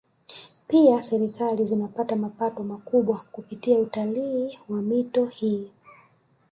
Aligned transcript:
Pia 0.67 1.01
Serikali 1.03 1.65
zinapata 1.65 2.15
mapato 2.15 2.63
makubwa 2.63 3.25
kupitia 3.31 3.79
utalii 3.79 4.59
wa 4.69 4.81
mito 4.81 5.25
hii 5.25 5.71